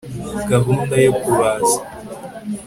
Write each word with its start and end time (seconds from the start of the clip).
gahunda 0.49 0.95
yo 1.05 1.11
kubaza 1.21 1.79